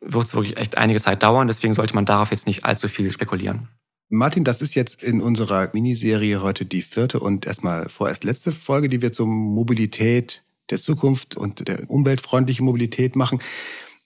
wird 0.00 0.26
es 0.26 0.34
wirklich 0.34 0.56
echt 0.56 0.78
einige 0.78 1.00
Zeit 1.00 1.22
dauern. 1.22 1.48
Deswegen 1.48 1.74
sollte 1.74 1.94
man 1.94 2.06
darauf 2.06 2.30
jetzt 2.30 2.46
nicht 2.46 2.64
allzu 2.64 2.88
viel 2.88 3.10
spekulieren. 3.10 3.68
Martin, 4.08 4.42
das 4.42 4.60
ist 4.60 4.74
jetzt 4.74 5.02
in 5.04 5.20
unserer 5.20 5.70
Miniserie 5.72 6.42
heute 6.42 6.64
die 6.64 6.82
vierte 6.82 7.20
und 7.20 7.46
erstmal 7.46 7.88
vorerst 7.88 8.24
letzte 8.24 8.50
Folge, 8.50 8.88
die 8.88 9.02
wir 9.02 9.12
zur 9.12 9.26
Mobilität 9.26 10.42
der 10.70 10.80
Zukunft 10.80 11.36
und 11.36 11.68
der 11.68 11.88
umweltfreundlichen 11.88 12.64
Mobilität 12.64 13.14
machen. 13.14 13.40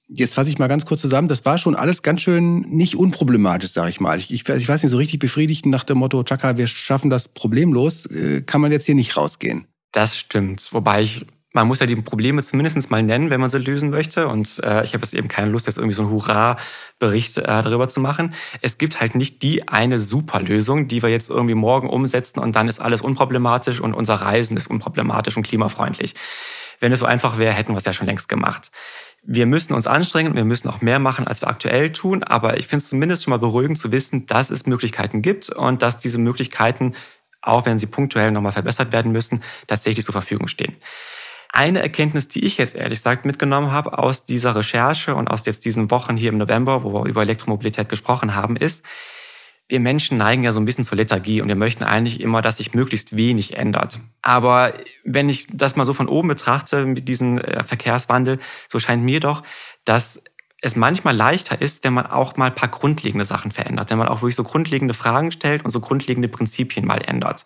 Jetzt 0.07 0.35
fasse 0.35 0.51
ich 0.51 0.59
mal 0.59 0.69
ganz 0.69 0.85
kurz 0.85 1.01
zusammen. 1.01 1.29
Das 1.29 1.47
war 1.47 1.57
schon 1.57 1.75
alles 1.75 2.03
ganz 2.03 2.21
schön 2.21 2.61
nicht 2.61 2.97
unproblematisch, 2.97 3.71
sage 3.71 3.89
ich 3.89 4.01
mal. 4.01 4.19
Ich, 4.19 4.31
ich, 4.31 4.47
ich, 4.47 4.69
weiß 4.69 4.83
nicht, 4.83 4.93
so 4.93 4.99
richtig 4.99 5.21
befriedigt 5.21 5.65
nach 5.65 5.85
dem 5.85 5.99
Motto, 5.99 6.23
Chaka, 6.23 6.59
wir 6.59 6.67
schaffen 6.67 7.09
das 7.09 7.29
problemlos, 7.29 8.05
äh, 8.07 8.43
kann 8.43 8.61
man 8.61 8.73
jetzt 8.73 8.85
hier 8.85 8.95
nicht 8.95 9.17
rausgehen. 9.17 9.67
Das 9.93 10.19
stimmt. 10.19 10.69
Wobei 10.73 11.03
ich 11.03 11.25
man 11.55 11.69
muss 11.69 11.79
ja 11.79 11.87
die 11.87 11.97
Probleme 11.97 12.43
zumindest 12.43 12.91
mal 12.91 13.03
nennen, 13.03 13.31
wenn 13.31 13.41
man 13.41 13.49
sie 13.49 13.59
lösen 13.59 13.91
möchte. 13.91 14.27
Und 14.27 14.59
äh, 14.65 14.83
ich 14.83 14.93
habe 14.93 15.05
jetzt 15.05 15.15
eben 15.15 15.29
keine 15.29 15.51
Lust, 15.51 15.67
jetzt 15.67 15.79
irgendwie 15.79 15.95
so 15.95 16.03
einen 16.03 16.11
Hurra-Bericht 16.11 17.39
äh, 17.39 17.43
darüber 17.43 17.89
zu 17.89 18.01
machen. 18.01 18.35
Es 18.61 18.77
gibt 18.77 19.01
halt 19.01 19.15
nicht 19.15 19.41
die 19.43 19.69
eine 19.69 20.01
Superlösung, 20.01 20.89
die 20.89 21.01
wir 21.01 21.11
jetzt 21.11 21.31
irgendwie 21.31 21.55
morgen 21.55 21.89
umsetzen 21.89 22.41
und 22.41 22.57
dann 22.57 22.67
ist 22.67 22.81
alles 22.81 23.01
unproblematisch 23.01 23.81
und 23.81 23.95
unser 23.95 24.17
Reisen 24.17 24.57
ist 24.57 24.67
unproblematisch 24.67 25.37
und 25.37 25.45
klimafreundlich. 25.45 26.17
Wenn 26.81 26.91
es 26.91 26.99
so 26.99 27.07
einfach 27.07 27.39
wäre, 27.39 27.55
hätten 27.55 27.73
wir 27.73 27.79
es 27.79 27.85
ja 27.85 27.93
schon 27.93 28.09
längst 28.09 28.29
gemacht. 28.29 28.73
Wir 29.23 29.47
müssen 29.47 29.75
uns 29.75 29.87
anstrengen 29.87 30.33
und 30.33 30.37
wir 30.37 30.45
müssen 30.45 30.69
auch 30.69 30.81
mehr 30.81 30.99
machen, 30.99 31.27
als 31.29 31.41
wir 31.41 31.49
aktuell 31.49 31.93
tun. 31.93 32.25
Aber 32.25 32.59
ich 32.59 32.67
finde 32.67 32.83
es 32.83 32.89
zumindest 32.89 33.23
schon 33.23 33.31
mal 33.31 33.39
beruhigend 33.39 33.79
zu 33.79 33.93
wissen, 33.93 34.27
dass 34.27 34.51
es 34.51 34.67
Möglichkeiten 34.67 35.23
gibt 35.23 35.51
und 35.51 35.83
dass 35.83 35.99
diese 36.01 36.19
Möglichkeiten, 36.19 36.95
auch 37.43 37.65
wenn 37.65 37.79
sie 37.79 37.87
punktuell 37.87 38.33
nochmal 38.33 38.53
verbessert 38.53 38.93
werden 38.93 39.13
müssen, 39.13 39.45
tatsächlich 39.69 40.05
zur 40.05 40.13
Verfügung 40.13 40.49
stehen. 40.49 40.75
Eine 41.57 41.83
Erkenntnis, 41.83 42.27
die 42.27 42.45
ich 42.45 42.59
jetzt 42.59 42.75
ehrlich 42.75 42.99
gesagt 42.99 43.25
mitgenommen 43.25 43.71
habe 43.71 43.97
aus 43.97 44.27
dieser 44.27 44.57
Recherche 44.57 45.15
und 45.15 45.29
aus 45.29 45.47
jetzt 45.47 45.65
diesen 45.65 45.89
Wochen 45.89 46.17
hier 46.17 46.31
im 46.31 46.39
November, 46.39 46.83
wo 46.83 46.93
wir 46.93 47.05
über 47.05 47.23
Elektromobilität 47.23 47.89
gesprochen 47.89 48.35
haben, 48.35 48.57
ist, 48.57 48.85
wir 49.69 49.79
Menschen 49.79 50.19
neigen 50.19 50.43
ja 50.43 50.51
so 50.51 50.59
ein 50.59 50.65
bisschen 50.65 50.85
zur 50.85 50.99
Lethargie 50.99 51.41
und 51.41 51.47
wir 51.47 51.55
möchten 51.55 51.85
eigentlich 51.85 52.21
immer, 52.21 52.43
dass 52.43 52.57
sich 52.57 52.75
möglichst 52.75 53.15
wenig 53.17 53.57
ändert. 53.57 54.01
Aber 54.21 54.75
wenn 55.05 55.29
ich 55.29 55.47
das 55.53 55.77
mal 55.77 55.85
so 55.85 55.95
von 55.95 56.09
oben 56.09 56.27
betrachte 56.27 56.87
mit 56.87 57.09
diesem 57.09 57.39
äh, 57.39 57.63
Verkehrswandel, 57.63 58.41
so 58.69 58.81
scheint 58.81 59.05
mir 59.05 59.21
doch, 59.21 59.45
dass 59.85 60.21
es 60.61 60.75
manchmal 60.75 61.15
leichter 61.15 61.63
ist, 61.63 61.85
wenn 61.85 61.93
man 61.93 62.07
auch 62.07 62.37
mal 62.37 62.47
ein 62.47 62.55
paar 62.57 62.69
grundlegende 62.69 63.25
Sachen 63.25 63.53
verändert, 63.53 63.91
wenn 63.91 63.99
man 63.99 64.09
auch 64.09 64.23
wirklich 64.23 64.35
so 64.35 64.43
grundlegende 64.43 64.93
Fragen 64.93 65.31
stellt 65.31 65.65
und 65.65 65.71
so 65.71 65.79
grundlegende 65.79 66.29
Prinzipien 66.29 66.85
mal 66.85 67.01
ändert. 67.07 67.45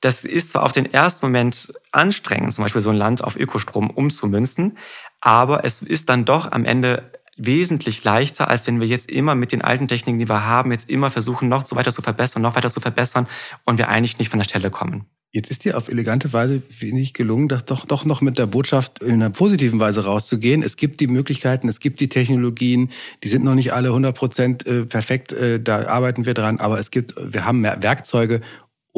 Das 0.00 0.24
ist 0.24 0.50
zwar 0.50 0.62
auf 0.62 0.72
den 0.72 0.92
ersten 0.92 1.26
Moment 1.26 1.72
anstrengend, 1.90 2.52
zum 2.52 2.64
Beispiel 2.64 2.82
so 2.82 2.90
ein 2.90 2.96
Land 2.96 3.22
auf 3.24 3.36
Ökostrom 3.36 3.90
umzumünzen, 3.90 4.78
aber 5.20 5.64
es 5.64 5.82
ist 5.82 6.08
dann 6.08 6.24
doch 6.24 6.52
am 6.52 6.64
Ende 6.64 7.10
wesentlich 7.36 8.04
leichter, 8.04 8.48
als 8.48 8.66
wenn 8.66 8.80
wir 8.80 8.86
jetzt 8.86 9.10
immer 9.10 9.34
mit 9.34 9.52
den 9.52 9.62
alten 9.62 9.88
Techniken, 9.88 10.18
die 10.18 10.28
wir 10.28 10.44
haben, 10.44 10.72
jetzt 10.72 10.90
immer 10.90 11.10
versuchen, 11.10 11.48
noch 11.48 11.66
so 11.66 11.76
weiter 11.76 11.92
zu 11.92 12.02
verbessern, 12.02 12.42
noch 12.42 12.56
weiter 12.56 12.70
zu 12.70 12.80
verbessern 12.80 13.28
und 13.64 13.78
wir 13.78 13.88
eigentlich 13.88 14.18
nicht 14.18 14.30
von 14.30 14.40
der 14.40 14.44
Stelle 14.44 14.70
kommen. 14.70 15.06
Jetzt 15.30 15.50
ist 15.50 15.64
dir 15.64 15.76
auf 15.76 15.88
elegante 15.88 16.32
Weise 16.32 16.62
wenig 16.80 17.12
gelungen, 17.12 17.48
doch, 17.48 17.84
doch 17.84 18.06
noch 18.06 18.22
mit 18.22 18.38
der 18.38 18.46
Botschaft 18.46 19.02
in 19.02 19.14
einer 19.14 19.28
positiven 19.28 19.78
Weise 19.78 20.04
rauszugehen. 20.04 20.62
Es 20.62 20.76
gibt 20.76 21.00
die 21.00 21.06
Möglichkeiten, 21.06 21.68
es 21.68 21.80
gibt 21.80 22.00
die 22.00 22.08
Technologien, 22.08 22.90
die 23.22 23.28
sind 23.28 23.44
noch 23.44 23.54
nicht 23.54 23.74
alle 23.74 23.88
100 23.88 24.16
Prozent 24.16 24.66
äh, 24.66 24.86
perfekt, 24.86 25.32
äh, 25.32 25.60
da 25.60 25.86
arbeiten 25.86 26.24
wir 26.24 26.32
dran, 26.32 26.58
aber 26.60 26.80
es 26.80 26.90
gibt, 26.90 27.14
wir 27.16 27.44
haben 27.44 27.60
mehr 27.60 27.82
Werkzeuge, 27.82 28.40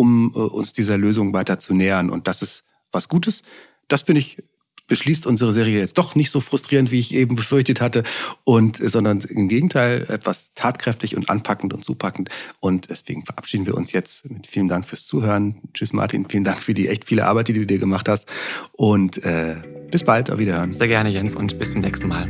um 0.01 0.33
äh, 0.35 0.39
uns 0.39 0.73
dieser 0.73 0.97
Lösung 0.97 1.35
weiter 1.35 1.59
zu 1.59 1.75
nähern. 1.75 2.09
Und 2.09 2.27
das 2.27 2.41
ist 2.41 2.65
was 2.91 3.09
Gutes. 3.09 3.43
Das 3.89 4.03
finde 4.03 4.21
ich 4.21 4.39
beschließt 4.87 5.25
unsere 5.25 5.53
Serie 5.53 5.79
jetzt 5.79 5.99
doch 5.99 6.17
nicht 6.17 6.33
so 6.33 6.41
frustrierend, 6.41 6.91
wie 6.91 6.99
ich 6.99 7.15
eben 7.15 7.37
befürchtet 7.37 7.81
hatte, 7.81 8.03
und 8.43 8.81
äh, 8.81 8.89
sondern 8.89 9.21
im 9.21 9.49
Gegenteil 9.49 10.05
etwas 10.09 10.53
tatkräftig 10.55 11.17
und 11.17 11.31
anpackend 11.31 11.73
und 11.73 11.85
zupackend. 11.85 12.29
Und 12.59 12.91
deswegen 12.91 13.25
verabschieden 13.25 13.67
wir 13.67 13.77
uns 13.77 13.93
jetzt 13.93 14.29
mit 14.29 14.47
vielen 14.49 14.69
Dank 14.69 14.87
fürs 14.87 15.07
Zuhören. 15.07 15.61
Tschüss 15.75 15.93
Martin, 15.93 16.27
vielen 16.29 16.45
Dank 16.45 16.63
für 16.63 16.75
die 16.75 16.89
echt 16.89 17.05
viele 17.05 17.27
Arbeit, 17.27 17.49
die 17.49 17.53
du 17.53 17.67
dir 17.67 17.79
gemacht 17.79 18.09
hast. 18.09 18.27
Und 18.73 19.23
äh, 19.25 19.57
bis 19.91 20.03
bald, 20.03 20.31
auf 20.31 20.39
Wiederhören. 20.39 20.73
Sehr 20.73 20.89
gerne, 20.89 21.11
Jens, 21.11 21.37
und 21.37 21.59
bis 21.59 21.71
zum 21.73 21.83
nächsten 21.83 22.09
Mal. 22.09 22.29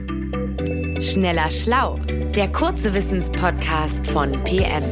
Schneller 1.01 1.51
Schlau, 1.51 1.99
der 2.37 2.53
kurze 2.53 2.93
Wissenspodcast 2.93 4.07
von 4.09 4.33
PM. 4.45 4.85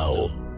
Now. 0.00 0.49